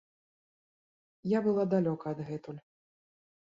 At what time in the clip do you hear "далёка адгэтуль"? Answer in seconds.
1.75-2.61